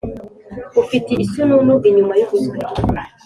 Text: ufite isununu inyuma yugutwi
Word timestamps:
ufite 0.81 1.11
isununu 1.23 1.73
inyuma 1.89 2.13
yugutwi 2.19 2.59